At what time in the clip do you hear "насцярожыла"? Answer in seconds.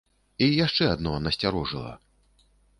1.27-1.95